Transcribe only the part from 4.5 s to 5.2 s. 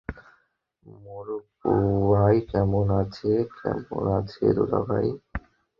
দুলাবাই?